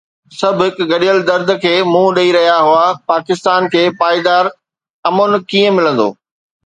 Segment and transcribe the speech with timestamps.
[0.39, 4.43] سڀ هڪ گڏيل درد کي منهن ڏئي رهيا هئا: پاڪستان کي پائيدار
[5.11, 6.09] امن ڪيئن ملندو؟